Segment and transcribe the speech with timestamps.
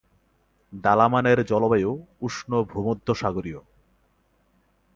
[0.73, 1.91] দালামানের জলবায়ু
[2.21, 3.59] উষ্ণ ভূমধ্যসাগরীয়।